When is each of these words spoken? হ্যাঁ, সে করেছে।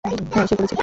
হ্যাঁ, 0.05 0.45
সে 0.47 0.55
করেছে। 0.55 0.75